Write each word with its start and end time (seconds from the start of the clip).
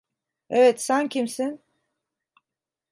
Evet, 0.49 0.81
sen 0.81 1.07
kimsin? 1.07 1.61